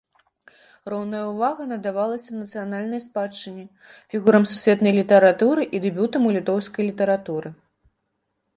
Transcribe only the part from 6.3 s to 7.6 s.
у літоўскай літаратуры.